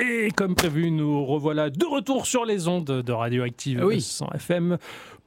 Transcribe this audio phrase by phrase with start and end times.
[0.00, 4.00] Et comme prévu, nous revoilà de retour sur les ondes de Radioactive Oui.
[4.00, 4.78] 100 FM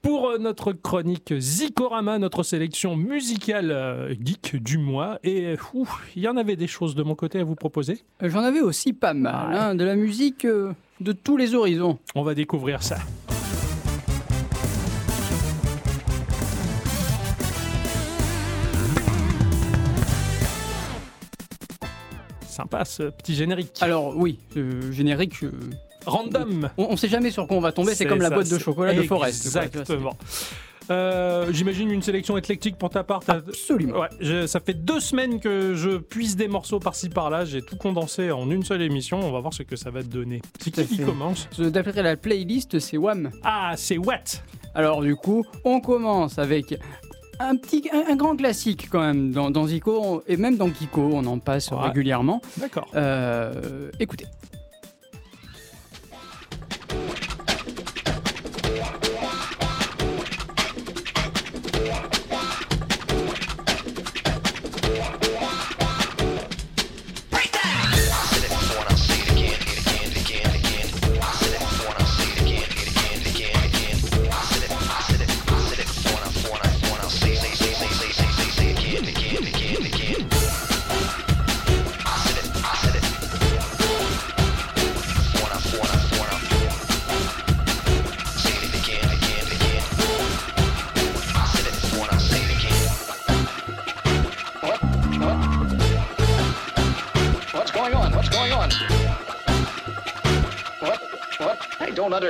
[0.02, 5.20] pour euh, notre chronique Zikorama, notre sélection musicale euh, geek du mois.
[5.24, 8.00] Et ouf, il y en avait des choses de mon côté à vous proposer.
[8.24, 9.58] Euh, J'en avais aussi pas mal, Ouais.
[9.60, 12.00] hein, de la musique euh, de tous les horizons.
[12.16, 12.98] On va découvrir ça.
[22.54, 23.72] Sympa ce petit générique.
[23.82, 25.52] Alors oui, euh, générique, euh,
[26.06, 26.70] Random.
[26.78, 28.94] on, on sait jamais sur quoi on va tomber, c'est comme la boîte de chocolat
[28.94, 29.46] de Forest.
[29.46, 30.16] Exactement.
[30.92, 33.22] Euh, J'imagine une sélection éclectique pour ta part.
[33.30, 34.00] Absolument.
[34.02, 37.46] Ouais, je- ça fait deux semaines que je puise des morceaux par-ci par-là.
[37.46, 39.20] J'ai tout condensé en une seule émission.
[39.22, 40.42] On va voir ce que ça va te donner.
[40.60, 43.32] Qui qui commence Ce- D'après la playlist, c'est Wham.
[43.44, 44.42] Ah, c'est What
[44.76, 46.78] Alors du coup, on commence avec
[47.40, 51.10] un petit, un, un grand classique quand même dans, dans Zico et même dans Kiko,
[51.14, 51.78] on en passe Ouais.
[51.82, 52.42] régulièrement.
[52.58, 52.88] D'accord.
[52.96, 54.26] Euh, écoutez.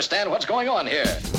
[0.03, 1.32] Understand what's going on here.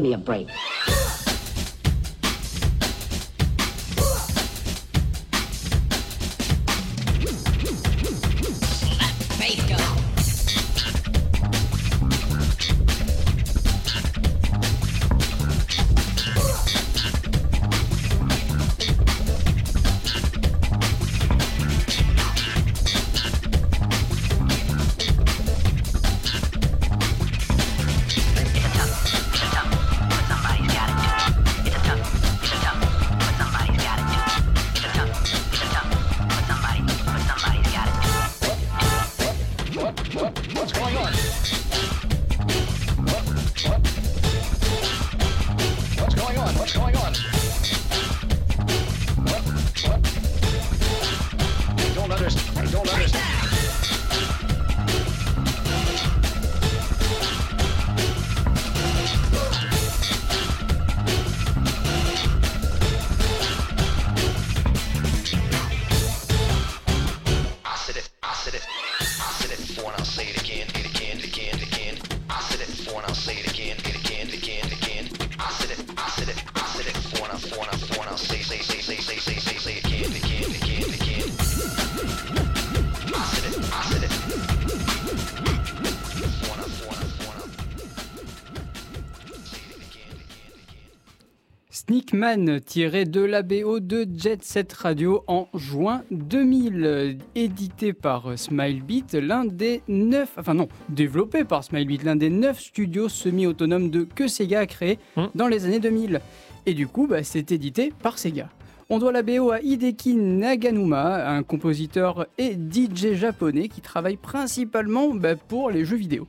[0.00, 0.48] Give me a break.
[92.64, 99.14] Tiré de la BO de Jet Set Radio en juin 2000, euh, édité par Smilebeat,
[99.14, 104.28] l'un des neuf, enfin non, développé par Smilebeat, l'un des neuf studios semi-autonomes de que
[104.28, 105.26] Sega a créé Hmm.
[105.34, 106.20] dans les années 2000.
[106.66, 108.48] Et du coup, bah, c'est édité par Sega.
[108.90, 115.14] On doit la BO à Hideki Naganuma, un compositeur et DJ japonais qui travaille principalement
[115.14, 116.26] bah, pour les jeux vidéo.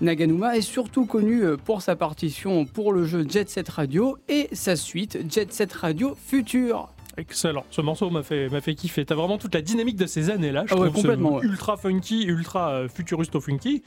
[0.00, 4.48] Naganuma est surtout connu euh, pour sa partition pour le jeu Jet Set Radio et
[4.52, 6.88] sa suite Jet Set Radio Future.
[7.16, 7.64] Excellent.
[7.70, 9.04] Ce morceau m'a fait, m'a fait kiffer.
[9.04, 10.64] T'as vraiment toute la dynamique de ces années-là.
[10.68, 11.44] Je Ah ouais, trouve ce complètement, ouais.
[11.46, 13.82] ultra funky, ultra euh, futuristo-funky.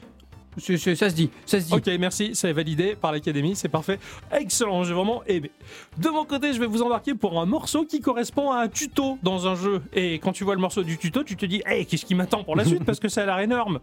[0.58, 1.72] C'est- c'est- ça se dit, ça se dit.
[1.72, 3.98] Ok, merci, c'est validé par l'Académie, c'est parfait.
[4.38, 5.50] Excellent, j'ai vraiment aimé.
[5.96, 9.16] De mon côté, je vais vous embarquer pour un morceau qui correspond à un tuto
[9.22, 9.80] dans un jeu.
[9.94, 12.44] Et quand tu vois le morceau du tuto, tu te dis, hey, qu'est-ce qui m'attend
[12.44, 12.84] pour la suite?
[12.84, 13.78] Parce que ça a l'air énorme.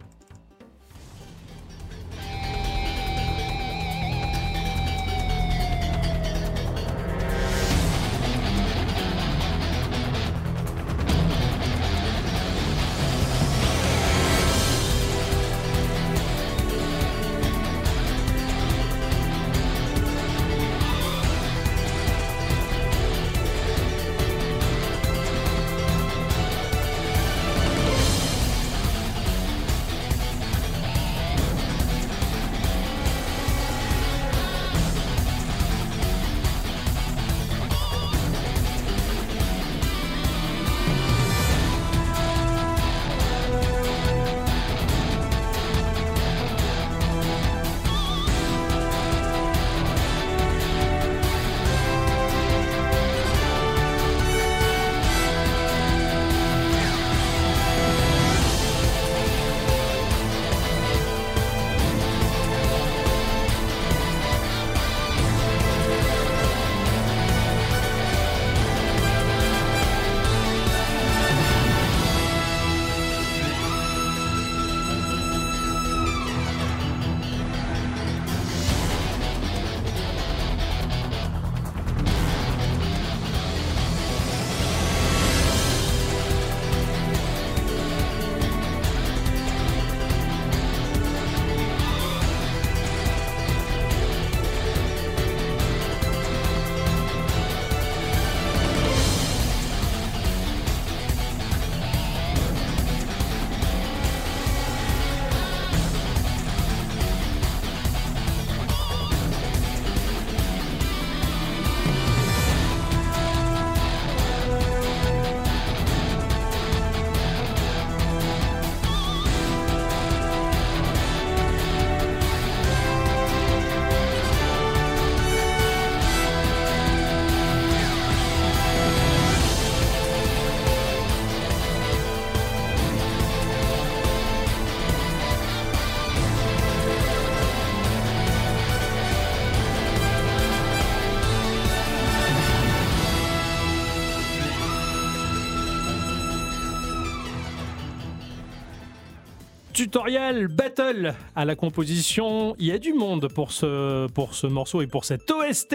[149.84, 152.54] Tutoriel battle à la composition.
[152.58, 155.74] Il y a du monde pour ce, morceau et pour cette OST.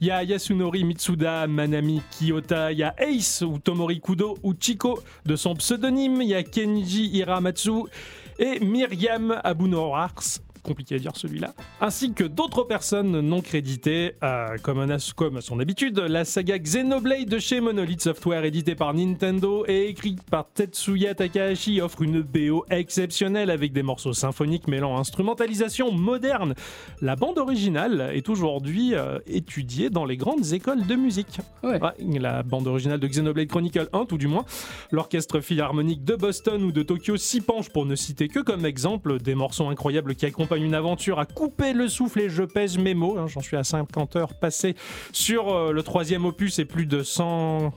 [0.00, 4.54] Il y a Yasunori Mitsuda, Manami Kiyota, il y a Ace ou Tomori Kudo ou
[4.58, 7.90] Chiko de son pseudonyme, il y a Kenji Hiramatsu
[8.38, 14.78] et Myriam Abunowars compliqué à dire celui-là, ainsi que d'autres personnes non créditées, euh, comme,
[14.80, 18.92] un as- comme à son habitude, la saga Xenoblade de chez Monolith Software, édité par
[18.92, 24.98] Nintendo et écrite par Tetsuya Takahashi, offre une BO exceptionnelle avec des morceaux symphoniques mêlant
[24.98, 26.54] instrumentalisation moderne.
[27.00, 31.38] La bande originale est aujourd'hui euh, étudiée dans les grandes écoles de musique.
[31.62, 31.80] Ouais.
[31.80, 34.44] Ouais, la bande originale de Xenoblade Chronicle 1, tout du moins.
[34.90, 39.18] L'orchestre philharmonique de Boston ou de Tokyo s'y penche pour ne citer que comme exemple
[39.20, 42.94] des morceaux incroyables qui accompagnent une aventure à couper le souffle et je pèse mes
[42.94, 43.18] mots.
[43.18, 44.74] hein, J'en suis à 50 heures passées
[45.12, 47.72] sur euh, le troisième opus et plus de 100...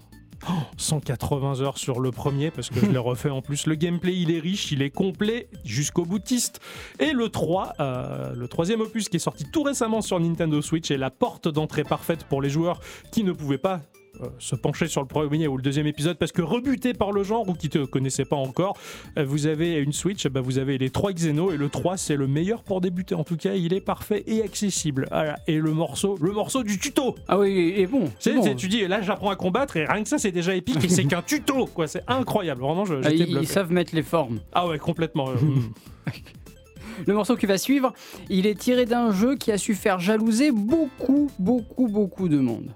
[0.50, 3.66] oh, 180 heures sur le premier parce que je l'ai refait en plus.
[3.68, 6.60] Le gameplay il est riche, il est complet jusqu'au boutiste.
[7.00, 10.90] Et le 3, euh, le troisième opus qui est sorti tout récemment sur Nintendo Switch
[10.92, 12.80] est la porte d'entrée parfaite pour les joueurs
[13.12, 13.82] qui ne pouvaient pas
[14.38, 17.48] se pencher sur le premier ou le deuxième épisode parce que rebuté par le genre
[17.48, 18.78] ou qui ne connaissaient pas encore,
[19.18, 22.16] euh, vous avez une Switch, bah, vous avez les 3 Xeno et le 3 c'est
[22.16, 23.16] le meilleur pour débuter.
[23.16, 25.08] En tout cas, il est parfait et accessible.
[25.12, 25.38] Voilà.
[25.48, 27.16] Et le morceau, le morceau du tuto.
[27.28, 28.06] Ah oui, et bon.
[28.06, 28.56] Tu c'est bon.
[28.56, 31.06] tu dis là j'apprends à combattre et rien que ça c'est déjà épique et c'est
[31.06, 32.62] qu'un tuto quoi, c'est incroyable.
[32.62, 34.40] Vraiment, je- Ah, ils, savent mettre les formes.
[34.54, 35.30] Ah ouais, complètement.
[35.30, 35.36] euh.
[37.08, 37.94] Le morceau qui va suivre,
[38.30, 42.74] il est tiré d'un jeu qui a su faire jalouser beaucoup, beaucoup, beaucoup de monde.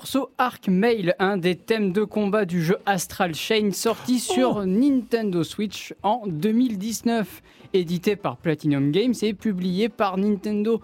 [0.00, 5.44] Morceau Arc Mail, un des thèmes de combat du jeu Astral Chain sorti sur Nintendo
[5.44, 7.42] Switch en 2019.
[7.74, 10.80] Édité par Platinum Games et publié par Nintendo.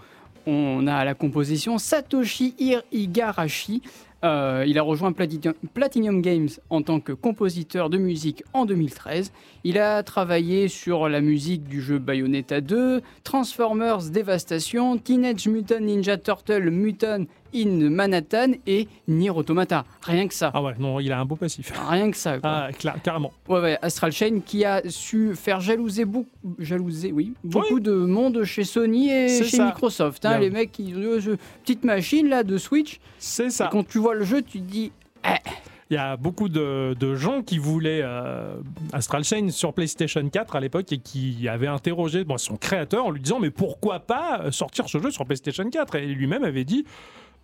[0.47, 3.81] On a à la composition Satoshi Hir Igarashi.
[4.27, 9.31] Euh, il a rejoint Platinum, Games en tant que compositeur de musique en 2013.
[9.65, 16.17] Il a travaillé sur la musique du jeu Bayonetta 2, Transformers Devastation, Teenage Mutant Ninja
[16.17, 19.85] Turtle Mutant in Manhattan et Nier Automata.
[20.03, 20.51] Rien que ça.
[20.53, 21.73] Ah ouais, non, il a un beau passif.
[21.89, 22.39] Rien que ça.
[22.39, 22.51] quoi.
[22.51, 23.33] Ah, cla- carrément.
[23.49, 26.29] Ouais, ouais, Astral Chain qui a su faire jalouser beaucoup,
[26.59, 29.67] jalouser, oui, beaucoup de monde chez Sony et chez ça.
[29.67, 30.27] Microsoft.
[30.27, 30.39] hein.
[30.39, 32.99] Les mecs, ils ont petite machine là de Switch.
[33.19, 33.69] C'est Et ça.
[33.73, 34.93] quand tu vois le jeu, tu te dis,
[35.91, 38.57] Il y a beaucoup de, de gens qui voulaient euh,
[38.93, 43.11] Astral Chain sur PlayStation 4 à l'époque et qui avaient interrogé bon, son créateur en
[43.11, 46.85] lui disant mais pourquoi pas sortir ce jeu sur PlayStation 4 Et lui-même avait dit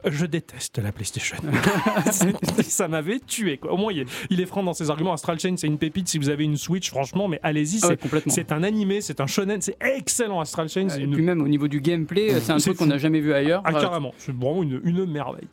[0.05, 1.37] je déteste la PlayStation.
[2.63, 3.59] ça m'avait tué.
[3.59, 3.73] Quoi.
[3.73, 5.13] Au moins, il est, il est franc dans ses arguments.
[5.13, 6.09] Astral Chain, c'est une pépite.
[6.09, 7.79] Si vous avez une Switch, franchement, mais allez-y.
[7.83, 8.33] ah ouais, c'est- complètement.
[8.33, 10.41] c'est un animé, c'est un shonen, c'est excellent.
[10.41, 12.87] Astral Chain, Et une puis même au niveau du gameplay, c'est un C'est truc qu'on
[12.87, 13.63] n'a jamais vu ailleurs.
[13.65, 15.47] ah, carrément, c'est vraiment une, une merveille.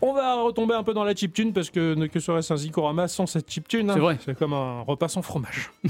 [0.00, 3.08] On va retomber un peu dans la chiptune parce que ne- que serait-ce un Zikorama
[3.08, 4.18] sans cette chiptune hein C'est vrai.
[4.24, 5.70] C'est comme un repas sans fromage.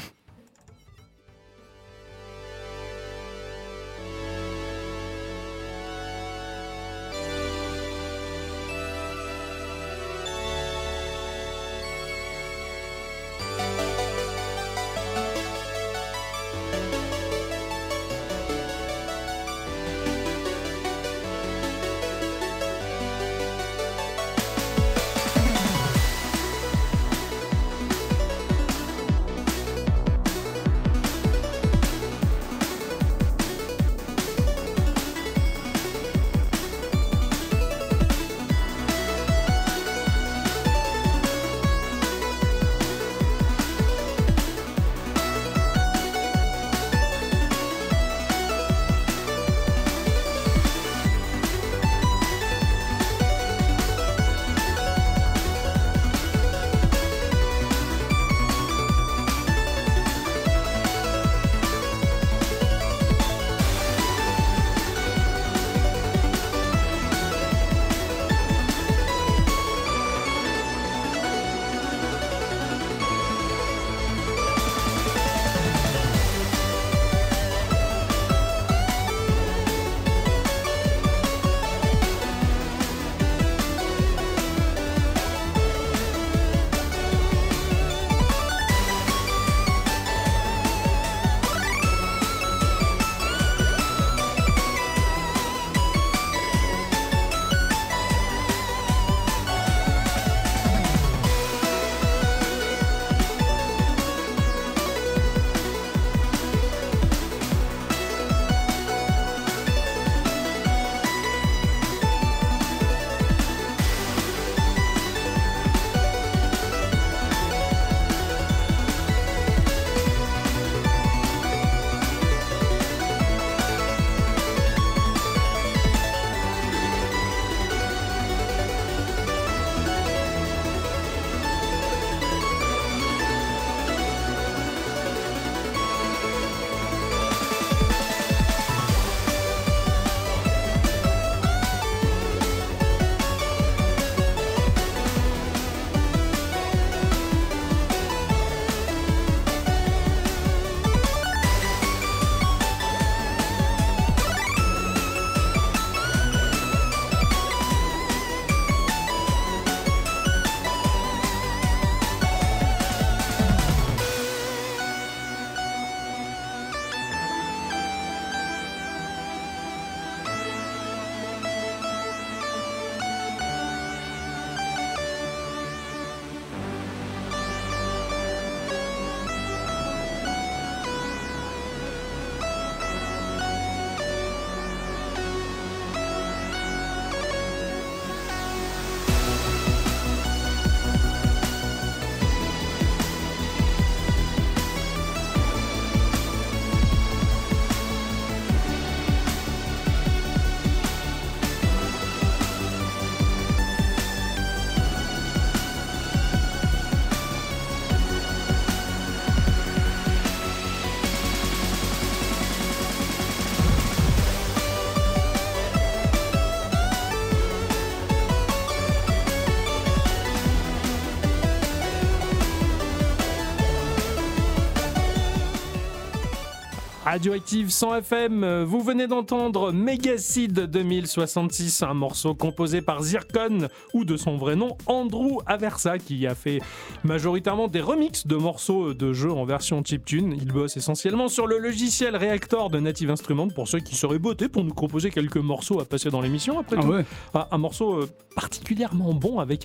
[227.10, 234.18] Radioactive 100 FM, vous venez d'entendre Megacid 2066, un morceau composé par Zircon ou de
[234.18, 236.60] son vrai nom Andrew Aversa qui a fait
[237.04, 240.34] majoritairement des remixes de morceaux de jeux en version chiptune.
[240.36, 244.50] Il bosse essentiellement sur le logiciel Reactor de Native Instruments pour ceux qui seraient bottés
[244.50, 246.88] pour nous composer quelques morceaux à passer dans l'émission après Ah tout.
[246.88, 247.04] ouais.
[247.32, 249.62] Ah, un morceau euh, particulièrement bon avec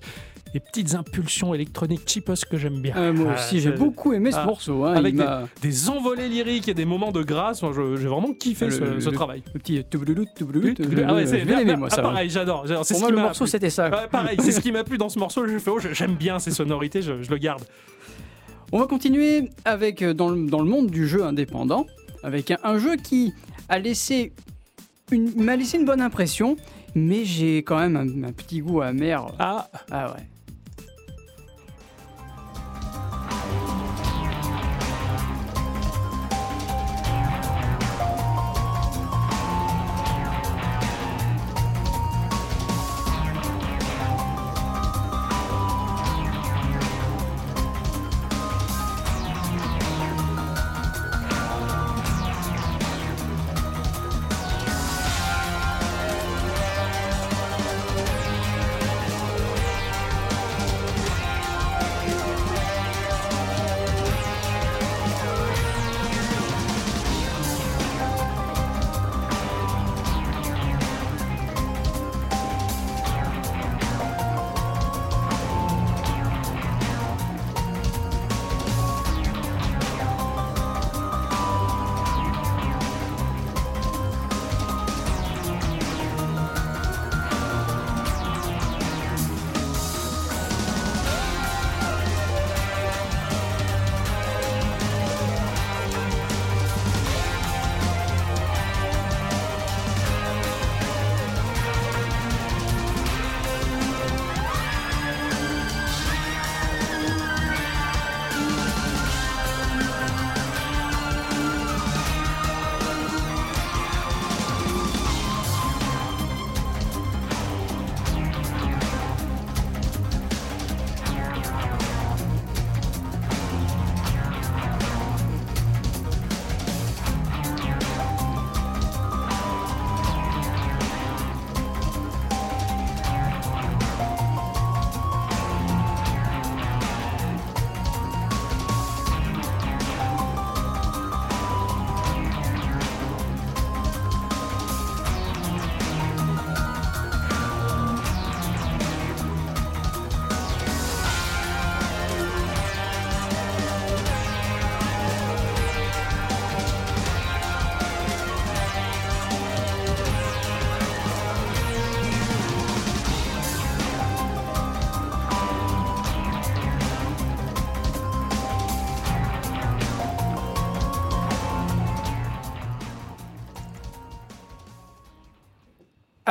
[0.53, 2.95] des petites impulsions électroniques cheapos que j'aime bien.
[2.95, 4.85] Euh, moi Ah, aussi, j'ai c'est- beaucoup aimé ce Ah, morceau.
[4.85, 5.15] hein, avec
[5.61, 7.61] des envolées lyriques et des moments de grâce.
[7.61, 9.41] J'ai vraiment kiffé Le- ce, le- ce le- travail.
[9.53, 10.73] Le petit toubloulout, toubloulout,
[11.07, 12.01] Ah ouais, c'est bien aimé, moi, ah, ça.
[12.03, 12.63] pareil, j'adore.
[12.65, 13.51] Pour ce moi, qui le morceau, plu.
[13.51, 13.89] c'était ça.
[14.11, 15.47] Pareil, c'est ce qui m'a plu dans ce morceau.
[15.47, 17.63] Je fais, oh, j'aime bien ces sonorités, je, je le garde.
[18.71, 21.85] On va continuer avec euh, dans le, dans le monde du jeu indépendant,
[22.23, 23.33] avec un, un jeu qui
[23.69, 24.33] a laissé
[25.11, 26.57] une, m'a laissé une bonne impression,
[26.95, 29.25] mais j'ai quand même un, un petit goût amer.
[29.39, 30.23] Ah, Ah ouais.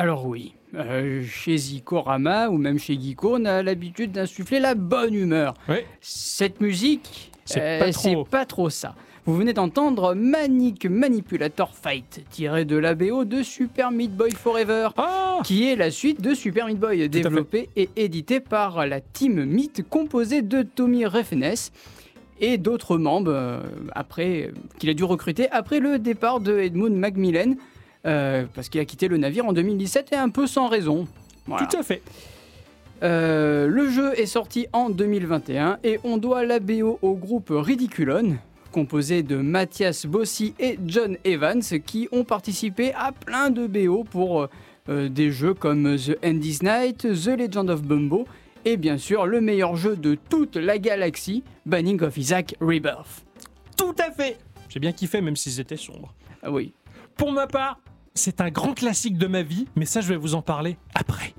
[0.03, 5.15] Alors oui, euh, chez Zikorama ou même chez Geeko, on a l'habitude d'insuffler la bonne
[5.15, 5.55] humeur.
[5.69, 5.77] oui.
[6.01, 8.03] Cette musique, C'est euh, pas trop.
[8.03, 8.97] c'est pas trop ça.
[9.27, 14.88] Vous venez d'entendre Manic Manipulator Fight, tiré de la BO de Super Meat Boy Forever,
[14.97, 17.09] Ah, qui est la suite de Super Meat Boy, fait.
[17.09, 21.55] développée et éditée par la team Meat, composée de Tommy Refenes
[22.41, 23.61] et d'autres membres euh,
[23.93, 27.55] après euh, qu'il a dû recruter après le départ de Edmund Macmillan,
[28.07, 31.07] euh, parce qu'il a quitté le navire en 2017 et un peu sans raison.
[31.47, 31.67] Voilà.
[31.67, 32.03] tout à fait.
[33.03, 38.37] Euh, le jeu est sorti en 2021 et on doit la BO au groupe Ridiculon,
[38.71, 44.49] composé de Mathias Bossi et John Evans, qui ont participé à plein de BO pour
[44.88, 48.27] euh, des jeux comme The Endless Night, The Legend of Bumbo
[48.65, 53.25] et bien sûr le meilleur jeu de toute la galaxie, Banning of Isaac Rebirth.
[53.77, 54.38] Tout à fait.
[54.69, 56.15] J'ai bien kiffé, même s'ils étaient sombres.
[56.43, 56.73] Ah oui.
[57.17, 57.79] Pour ma part,
[58.14, 61.35] c'est un grand classique de ma vie, mais ça, je vais vous en parler après.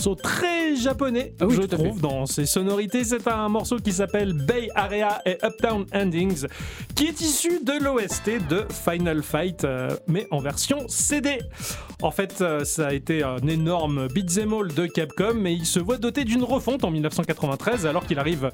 [0.00, 2.00] Morceau très japonais, Ah oui, je trouve, fait.
[2.00, 3.04] dans ses sonorités.
[3.04, 6.46] C'est un morceau qui s'appelle Bay Area et Uptown Endings,
[6.94, 11.38] qui est issu de l'OST de Final Fight, euh, mais en version CD.
[12.00, 15.80] En fait, euh, ça a été un énorme beat'em all de Capcom, mais il se
[15.80, 18.50] voit doté d'une refonte en 1993, alors qu'il arrive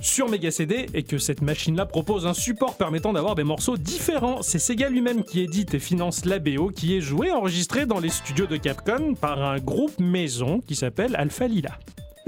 [0.00, 4.42] sur Mega CD et que cette machine-là propose un support permettant d'avoir des morceaux différents.
[4.42, 8.00] C'est Sega lui-même qui édite et finance la BO qui est jouée et enregistrée dans
[8.00, 11.78] les studios de Capcom par un groupe maison qui s'appelle Alpha Lila.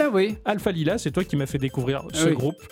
[0.00, 0.36] Ah oui.
[0.44, 2.34] Alpha Lila, c'est toi qui m'as fait découvrir ce oui.
[2.34, 2.62] groupe,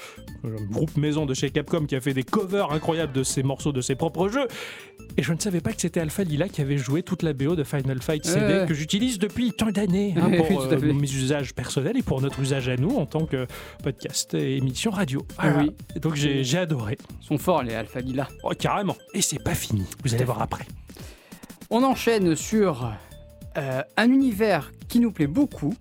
[0.71, 3.81] groupe maison de chez Capcom qui a fait des covers incroyables de ses morceaux de
[3.81, 4.47] ses propres jeux.
[5.17, 7.57] Et je ne savais pas que c'était Alpha Lila qui avait joué toute la BO
[7.57, 8.67] de Final Fight CD Ouais, ouais.
[8.67, 12.69] que j'utilise depuis tant d'années hein, pour euh, mes usages personnels et pour notre usage
[12.69, 13.47] à nous en tant que
[13.83, 15.27] podcast et émission radio.
[15.39, 15.71] Ah oui.
[15.95, 16.99] Et donc j'ai j'ai adoré.
[17.23, 18.29] Ils sont forts les Alpha Lila.
[18.43, 18.97] Oh, carrément.
[19.15, 19.85] Et c'est pas fini.
[20.05, 20.67] Vous allez voir après.
[21.71, 22.93] On enchaîne sur
[23.57, 25.75] euh, un univers qui nous plaît beaucoup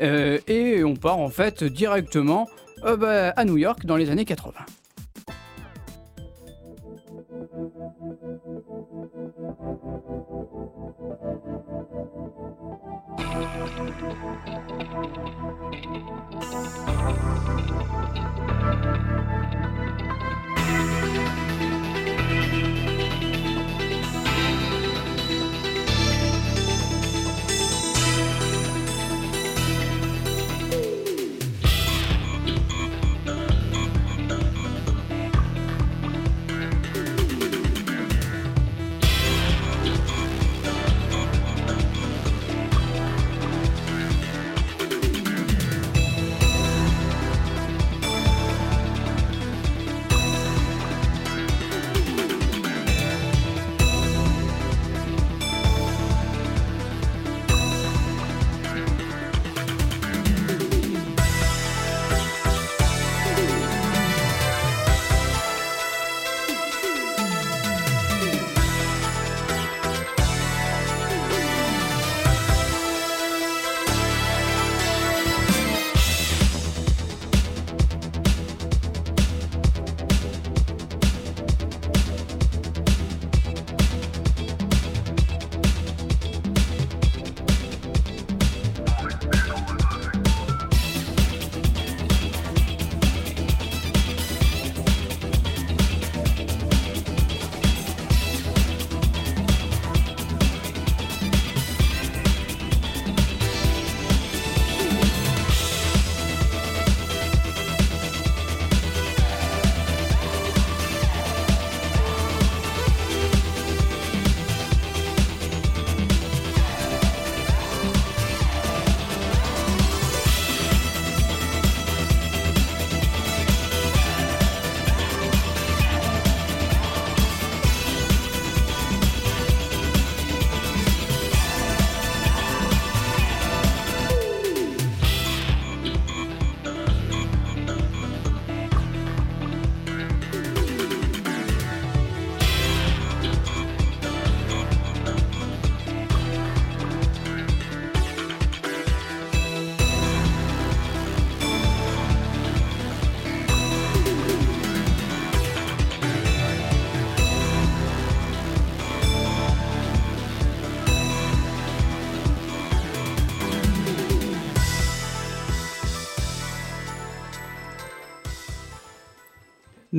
[0.00, 2.48] euh, et on part en fait directement
[2.84, 4.52] euh, bah, à New York dans les années 80.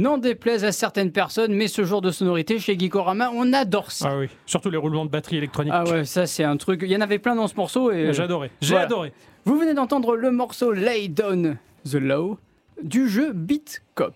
[0.03, 4.09] N'en déplaise à certaines personnes, mais ce genre de sonorité chez Geekorama, on adore ça.
[4.11, 4.27] Ah oui.
[4.45, 5.71] Surtout les roulements de batterie électronique.
[5.73, 6.81] Ah ouais, ça c'est un truc.
[6.83, 8.09] Il y en avait plein dans ce morceau et.
[8.19, 8.51] Adoré.
[8.59, 8.85] J'ai Voilà.
[8.85, 9.13] adoré.
[9.45, 11.57] Vous venez d'entendre le morceau Lay Down
[11.89, 12.37] the Law
[12.83, 14.13] du jeu Beat Cop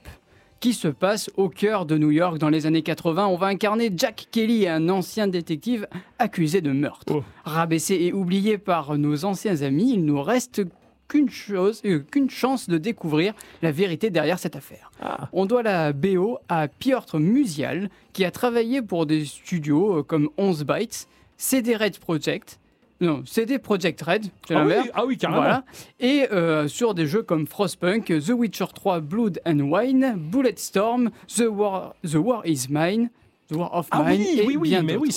[0.59, 3.25] qui se passe au cœur de New York dans les années 80.
[3.27, 5.87] On va incarner Jack Kelly, un ancien détective
[6.19, 7.05] accusé de meurtre.
[7.13, 7.23] Oh.
[7.45, 10.63] Rabaissé et oublié par nos anciens amis, il nous reste
[11.07, 14.91] qu'une chose, euh, qu'une chance de découvrir la vérité derrière cette affaire.
[15.01, 15.29] Ah.
[15.33, 20.29] On doit la BO à Piotr Musial, qui a travaillé pour des studios euh, comme
[20.37, 22.59] 11 Bytes, CD Red Project,
[22.99, 24.85] non, CD Project Red, c'est Ah l'inverse.
[24.85, 25.41] oui, ah oui, carrément.
[25.41, 25.63] Voilà.
[25.99, 31.43] Et euh, sur des jeux comme Frostpunk, The Witcher 3 Blood and Wine, Bulletstorm, The
[31.47, 33.11] War, The War is Mine,
[33.51, 35.15] The War of Ah Mine, oui, et oui, bien mais oui,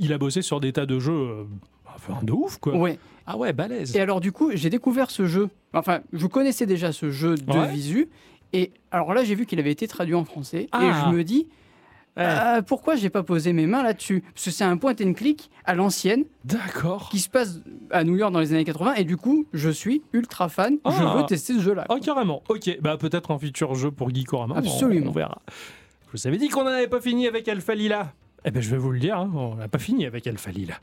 [0.00, 1.44] il a bossé sur des tas de jeux euh,
[1.96, 2.76] enfin, de ouf, quoi.
[2.76, 2.96] Ouais.
[3.26, 3.94] Ah ouais, balèze.
[3.96, 5.48] Et alors du coup, j'ai découvert ce jeu.
[5.74, 7.68] Enfin, je connaissais déjà ce jeu de Ouais.
[7.68, 8.08] visu.
[8.52, 10.68] Et alors là, j'ai vu qu'il avait été traduit en français.
[10.72, 10.82] Ah.
[10.84, 11.48] Et je me dis,
[12.18, 12.24] Ouais.
[12.24, 14.22] Euh, pourquoi j'ai pas posé mes mains là-dessus?
[14.32, 17.10] Parce que c'est un point and click à l'ancienne D'accord.
[17.10, 17.60] qui se passe
[17.90, 20.78] à New York dans les années 80 et du coup, je suis ultra fan.
[20.86, 21.14] Je Ah.
[21.18, 21.84] veux tester ce jeu-là.
[21.90, 22.42] Ah, carrément.
[22.48, 24.54] Ok, bah peut-être un futur jeu pour Geekorama.
[24.54, 25.10] on- Absolument.
[25.10, 25.42] On, verra.
[26.06, 28.14] Je vous avais dit qu'on n'en avait pas fini avec Alpha Lila.
[28.46, 30.76] Eh ben je vais vous le dire, hein, on n'a pas fini avec Alpha Lila.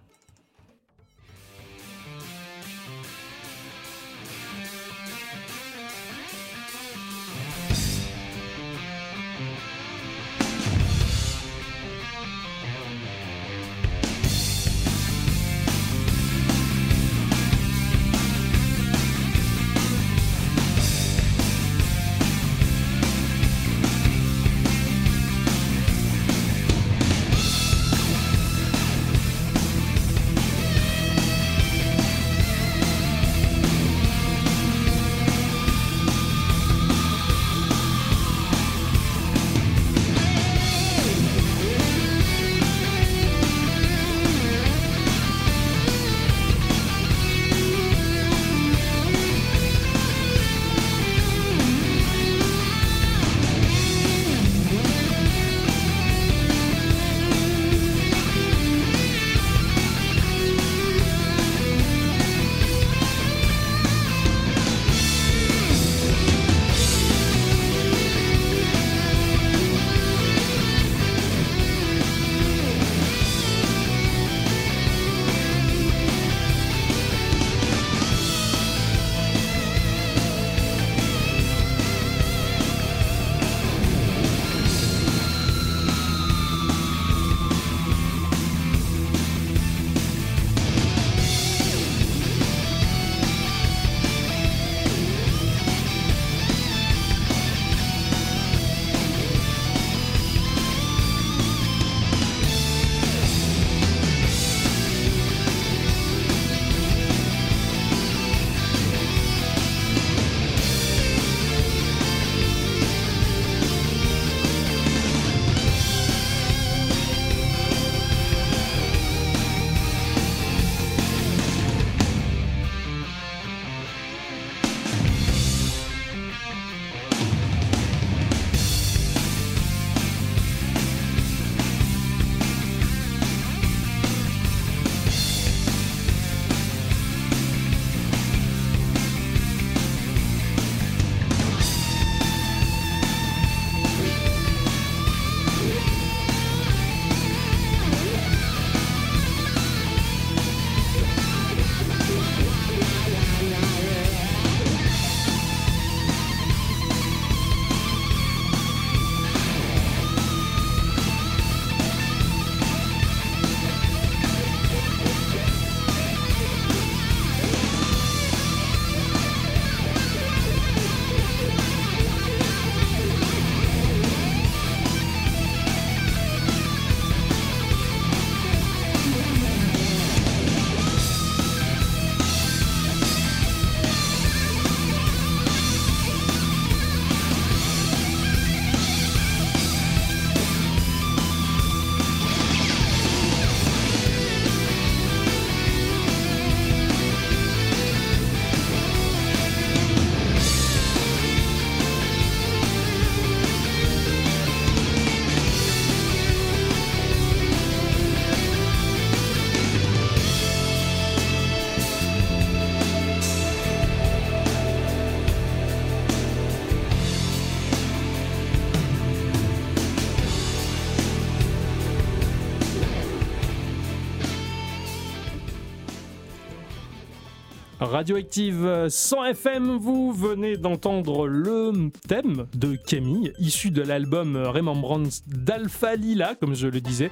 [227.93, 235.95] Radioactive 100 FM, vous venez d'entendre le thème de Camille, issu de l'album Remembrance d'Alpha
[235.95, 237.12] Lila, comme je le disais,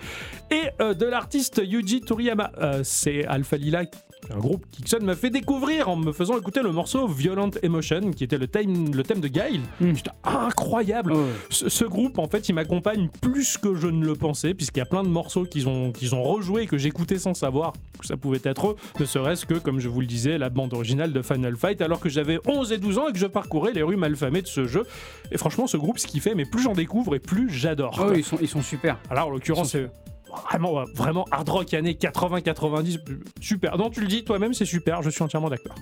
[0.50, 2.52] et euh, de l'artiste Yuji Toriyama.
[2.58, 3.84] Euh, C'est Alpha Lila,
[4.30, 8.24] un groupe qu'Ixon m'a fait découvrir en me faisant écouter le morceau Violent Emotion, qui
[8.24, 9.62] était le thème, le thème de Gail.
[9.80, 9.96] Mm.
[9.96, 11.14] C'était incroyable.
[11.16, 11.26] Oh.
[11.50, 14.84] Ce, ce groupe, en fait, il m'accompagne plus que je ne le pensais, puisqu'il y
[14.84, 18.06] a plein de morceaux qu'ils ont, qu'ils ont rejoués et que j'écoutais sans savoir que
[18.06, 21.14] ça pouvait être eux, ne serait-ce que, comme je vous le disais, la bande originale
[21.14, 23.84] de Final Fight, alors que j'avais 11 et 12 ans et que je parcourais les
[23.84, 24.86] rues malfamées de ce jeu.
[25.32, 28.00] Et franchement, ce groupe, ce qu'il fait, mais plus j'en découvre et plus j'adore.
[28.02, 28.98] Oh, ils, sont, ils sont super.
[29.10, 29.90] Alors, en l'occurrence, c'est
[30.32, 33.00] vraiment, vraiment hard rock années 80-90,
[33.40, 33.78] super.
[33.78, 35.76] Non, tu le dis toi-même, c'est super, je suis entièrement d'accord.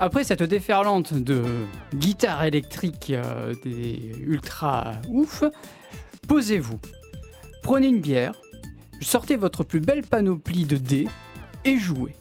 [0.00, 1.42] Après cette déferlante de
[1.92, 5.42] guitare électrique euh, des ultra ouf,
[6.28, 6.78] posez-vous.
[7.64, 8.34] Prenez une bière,
[9.00, 11.08] sortez votre plus belle panoplie de dés
[11.64, 12.14] et jouez.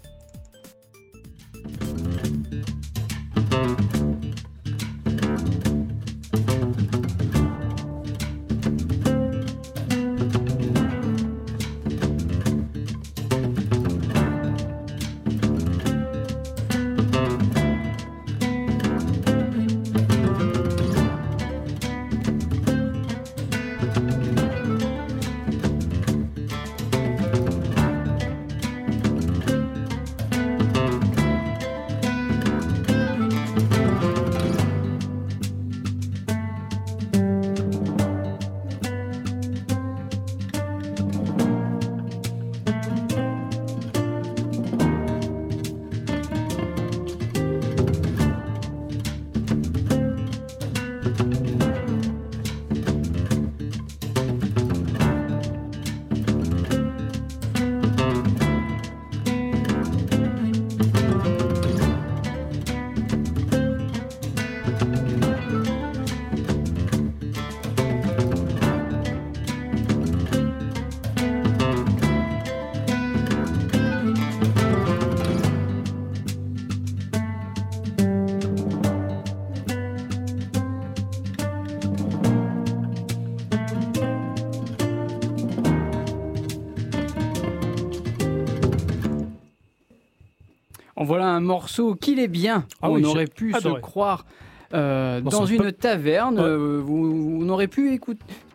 [91.37, 92.65] Un morceau qu'il est bien.
[92.81, 93.75] Ah on oui, aurait pu adoré.
[93.75, 94.25] se croire
[94.73, 96.37] euh, Dans une taverne.
[96.39, 96.43] Ouais.
[96.45, 97.99] euh, vous- on aurait pu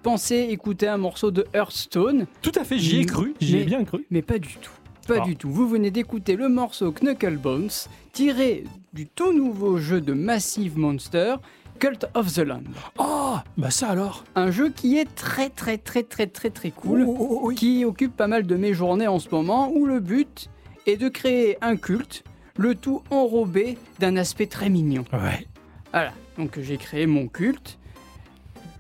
[0.03, 3.85] penser écouter un morceau de Hearthstone, Tout à fait, j'y ai cru, j'y ai bien
[3.85, 4.05] cru.
[4.11, 4.73] mais pas du tout.
[5.09, 5.25] Pas Ah.
[5.25, 5.49] du tout.
[5.51, 7.71] Vous venez d'écouter le morceau Knucklebones,
[8.13, 11.37] tiré du tout nouveau jeu de Massive Monster,
[11.81, 12.63] Cult of the Land.
[12.99, 17.05] Oh, bah ça alors Un jeu qui est très très très très très très cool,
[17.09, 17.55] Oh, oh, oh, oui.
[17.57, 20.49] qui occupe pas mal de mes journées en ce moment, où le but
[20.87, 22.23] est de créer un culte,
[22.57, 25.05] le tout enrobé d'un aspect très mignon.
[25.13, 25.47] Ouais.
[25.93, 27.79] Voilà, donc j'ai créé mon culte.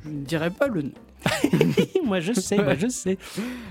[0.04, 0.92] Je ne dirai pas le nom.
[2.04, 3.18] moi je sais, moi je sais.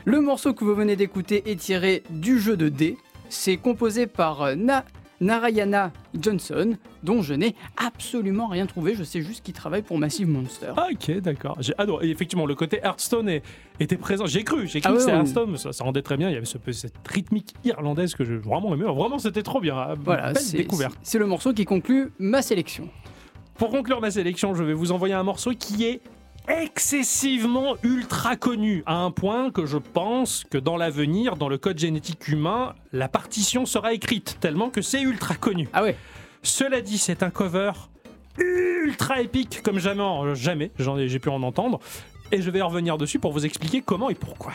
[0.06, 2.98] Le morceau que vous venez d'écouter est tiré du jeu de dés.
[3.30, 4.86] C'est composé par euh, Na-
[5.22, 8.96] Narayana Johnson, dont je n'ai absolument rien trouvé.
[8.96, 10.74] Je sais juste qu'il travaille pour Massive Monster.
[10.76, 11.56] Ah, ok, d'accord.
[11.62, 12.08] J'ai adoré.
[12.08, 13.44] Et effectivement, le côté Hearthstone est-
[13.80, 14.26] était présent.
[14.26, 15.14] J'ai cru, j'ai cru Ah que c'était.
[15.14, 16.30] Hearthstone, ça, ça rendait très bien.
[16.30, 18.84] Il y avait ce, peu- cette rythmique irlandaise que j'ai vraiment aimé.
[18.86, 19.76] Vraiment, c'était trop bien.
[19.78, 20.98] Ah, Voilà, c'est découverte.
[21.04, 22.90] c'est le morceau qui conclut ma sélection.
[23.56, 26.02] Pour conclure ma sélection, je vais vous envoyer un morceau qui est
[26.48, 31.78] excessivement ultra connu, à un point que je pense que dans l'avenir, dans le code
[31.80, 35.68] génétique humain, la partition sera écrite, tellement que c'est ultra connu.
[35.74, 35.96] Ah ouais,
[36.44, 37.72] Cela dit, c'est un cover
[38.38, 40.04] ultra épique comme jamais,
[40.36, 41.80] jamais j'en ai- j'ai pu en entendre.
[42.32, 44.54] Et je vais revenir dessus pour vous expliquer comment et pourquoi.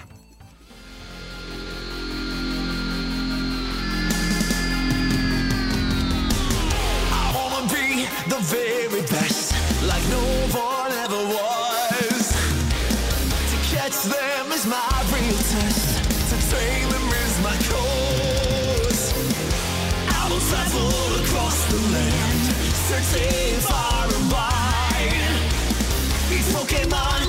[5.98, 9.52] I wanna be the very best,
[9.86, 10.20] like no
[10.58, 11.75] one ever was.
[13.86, 19.14] Catch them is my real test, to train them is my cause.
[20.10, 20.90] I will travel
[21.22, 22.42] across the land,
[22.90, 25.38] searching far and wide.
[26.34, 27.25] Each Pokemon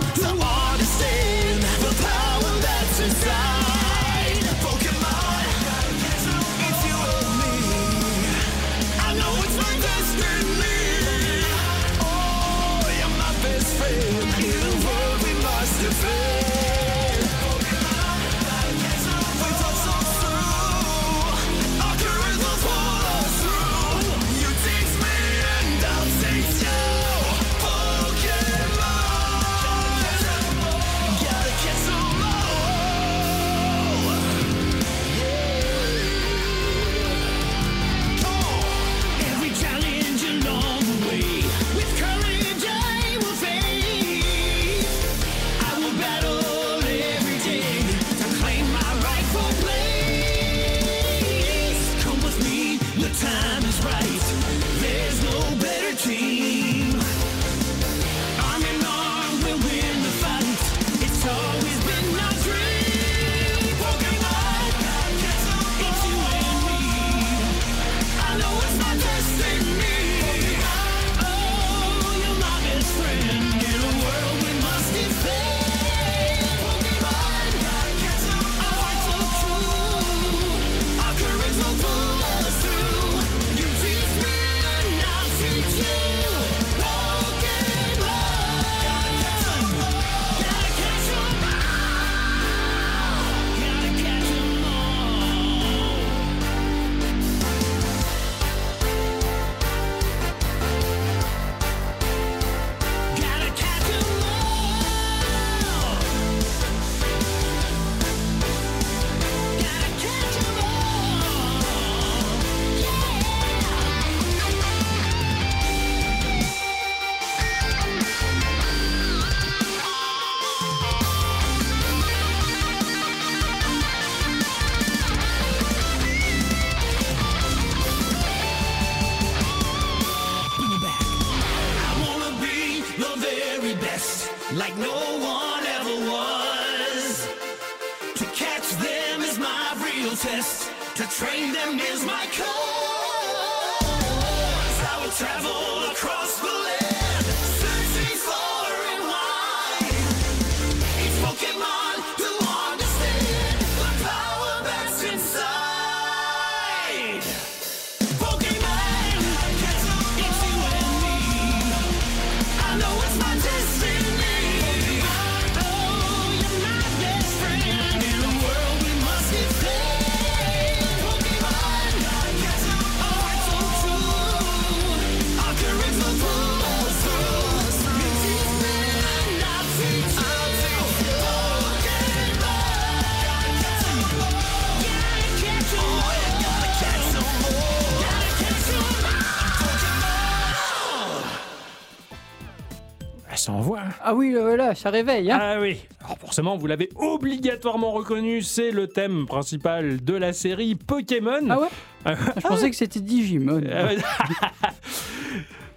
[194.10, 195.30] Ah oui, voilà, ça réveille.
[195.30, 200.32] Hein Ah oui, Alors forcément, vous l'avez obligatoirement reconnu, c'est le thème principal de la
[200.32, 201.46] série Pokémon.
[201.50, 201.68] Ah ouais?
[202.06, 203.60] Ah Je pensais que c'était Digimon.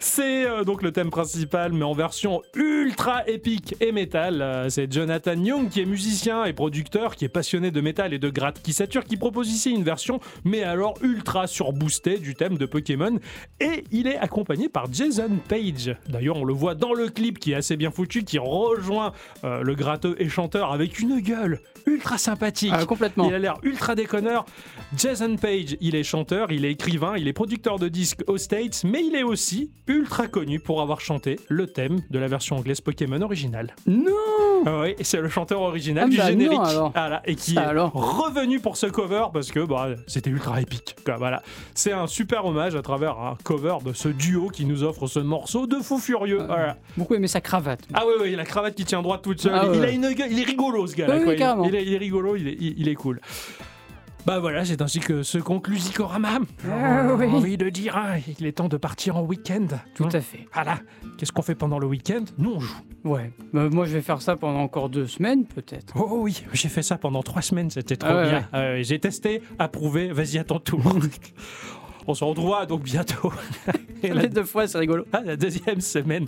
[0.03, 4.41] C'est euh, donc le thème principal, mais en version ultra épique et métal.
[4.41, 8.19] Euh, c'est Jonathan Young qui est musicien et producteur, qui est passionné de métal et
[8.19, 12.57] de gratte qui sature, qui propose ici une version, mais alors ultra surboostée du thème
[12.57, 13.19] de Pokémon.
[13.61, 15.95] Et il est accompagné par Jason Page.
[16.09, 19.13] D'ailleurs, on le voit dans le clip qui est assez bien foutu, qui rejoint
[19.45, 22.73] euh, le gratteux et chanteur avec une gueule ultra sympathique.
[22.73, 23.29] Ah, complètement.
[23.29, 24.47] Il a l'air ultra déconneur.
[24.97, 28.83] Jason Page, il est chanteur, il est écrivain, il est producteur de disques aux States,
[28.85, 32.81] mais il est aussi ultra connu pour avoir chanté le thème de la version anglaise
[32.81, 33.75] Pokémon originale.
[33.87, 34.13] Non
[34.67, 36.61] Ah oui, c'est le chanteur original Ah du bah non, générique.
[37.27, 37.93] et qui est alors.
[37.93, 40.97] revenu pour ce cover parce que bah, c'était ultra épique.
[41.19, 41.43] Voilà.
[41.75, 45.19] C'est un super hommage à travers un cover de ce duo qui nous offre ce
[45.19, 46.43] morceau de fou furieux.
[46.47, 46.77] Voilà.
[46.97, 47.81] Beaucoup aimé sa cravate.
[47.95, 49.53] Ah oui, oui, la cravate qui tient droite toute seule.
[49.55, 49.77] Ah ouais.
[49.79, 51.17] Il a une gueule- il est rigolo ce gars-là.
[51.27, 51.37] Oui,
[51.67, 53.21] Il- est, rigolo, il est, il- il est cool.
[54.27, 56.41] Bah voilà, c'est ainsi que se conclut Zikorama.
[56.71, 57.27] Ah oui.
[57.27, 59.67] envie de dire, hein, il est temps de partir en week-end.
[59.95, 60.09] Tout Hein.
[60.13, 60.47] à fait.
[60.53, 60.79] Voilà.
[61.17, 62.25] Qu'est-ce qu'on fait pendant le week-end?
[62.39, 62.77] Nous, on joue.
[63.05, 63.33] Ouais.
[63.55, 65.95] Bah, moi, je vais faire ça pendant encore deux semaines, peut-être.
[65.97, 68.39] Oh oui, j'ai fait ça pendant trois semaines, c'était trop Ah ouais, bien.
[68.53, 68.59] ouais.
[68.59, 70.83] Euh, j'ai testé, approuvé, vas-y à ton tour.
[72.11, 73.33] on se retrouvera donc bientôt.
[74.03, 75.05] Et la, Les deux fois, c'est rigolo.
[75.13, 76.27] ah, la deuxième semaine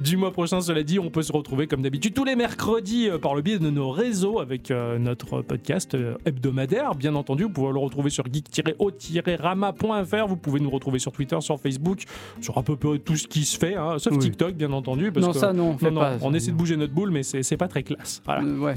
[0.00, 3.18] du mois prochain, cela dit, on peut se retrouver comme d'habitude tous les mercredis euh,
[3.18, 6.94] par le biais de nos réseaux avec euh, notre podcast euh, hebdomadaire.
[6.94, 10.26] Bien entendu, vous pouvez le retrouver sur geek-o-rama.fr.
[10.26, 12.04] Vous pouvez nous retrouver sur Twitter, sur Facebook,
[12.40, 14.18] sur à peu près tout ce qui se fait, hein, sauf Oui.
[14.18, 15.12] TikTok, bien entendu.
[15.12, 16.18] Parce Non, que- ça, non, on fait non, non, pas.
[16.18, 16.24] ça.
[16.26, 18.22] on essaie de bouger notre boule, mais c'est pas très classe.
[18.24, 18.42] Voilà.
[18.42, 18.74] Ouais.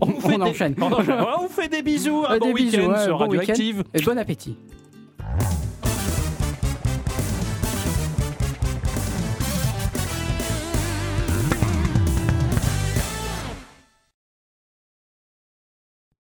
[0.00, 0.74] On, vous fait On des- enchaîne.
[0.80, 1.16] on enchaîne.
[1.38, 2.24] on vous fait des bisous.
[2.28, 3.24] Un Euh, bon week-end ouais, sur bon.
[3.24, 3.84] Radioactive.
[3.94, 4.56] Et bon appétit.
[5.22, 5.71] Bye.